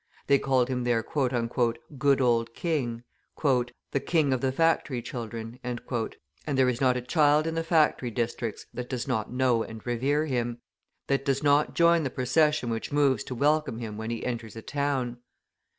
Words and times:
They 0.25 0.39
called 0.39 0.67
him 0.67 0.83
their 0.83 1.03
"good 1.03 2.21
old 2.21 2.53
king," 2.55 3.03
"the 3.43 3.99
king 4.03 4.33
of 4.33 4.41
the 4.41 4.51
factory 4.51 4.99
children," 4.99 5.59
and 5.63 5.79
there 6.47 6.67
is 6.67 6.81
not 6.81 6.97
a 6.97 7.03
child 7.03 7.45
in 7.45 7.53
the 7.53 7.63
factory 7.63 8.09
districts 8.09 8.65
that 8.73 8.89
does 8.89 9.07
not 9.07 9.31
know 9.31 9.61
and 9.61 9.85
revere 9.85 10.25
him, 10.25 10.59
that 11.05 11.23
does 11.23 11.43
not 11.43 11.75
join 11.75 12.01
the 12.01 12.09
procession 12.09 12.71
which 12.71 12.91
moves 12.91 13.23
to 13.25 13.35
welcome 13.35 13.77
him 13.77 13.95
when 13.95 14.09
he 14.09 14.25
enters 14.25 14.55
a 14.55 14.63
town. 14.63 15.17